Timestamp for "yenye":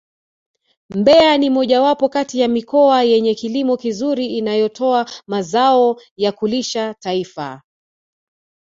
3.03-3.35